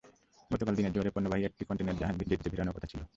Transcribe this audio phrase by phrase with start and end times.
[0.51, 3.01] গতকাল দিনের জোয়ারে পণ্যবাহী একটি কনটেইনার জাহাজ জেটিতে ভেড়ানোর কথা ছিল।